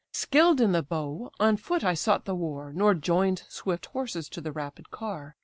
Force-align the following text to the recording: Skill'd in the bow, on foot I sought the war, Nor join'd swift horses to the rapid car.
Skill'd 0.13 0.59
in 0.59 0.71
the 0.71 0.81
bow, 0.81 1.31
on 1.39 1.57
foot 1.57 1.83
I 1.83 1.93
sought 1.93 2.25
the 2.25 2.33
war, 2.33 2.73
Nor 2.73 2.95
join'd 2.95 3.43
swift 3.49 3.85
horses 3.85 4.29
to 4.29 4.41
the 4.41 4.51
rapid 4.51 4.89
car. 4.89 5.35